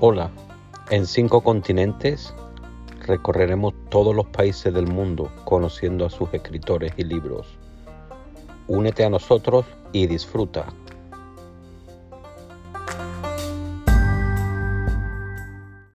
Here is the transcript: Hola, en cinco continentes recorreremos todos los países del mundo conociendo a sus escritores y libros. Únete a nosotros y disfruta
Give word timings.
Hola, 0.00 0.30
en 0.90 1.08
cinco 1.08 1.40
continentes 1.40 2.32
recorreremos 3.00 3.74
todos 3.90 4.14
los 4.14 4.26
países 4.26 4.72
del 4.72 4.86
mundo 4.86 5.28
conociendo 5.44 6.06
a 6.06 6.10
sus 6.10 6.32
escritores 6.32 6.92
y 6.96 7.02
libros. 7.02 7.58
Únete 8.68 9.04
a 9.04 9.10
nosotros 9.10 9.66
y 9.90 10.06
disfruta 10.06 10.66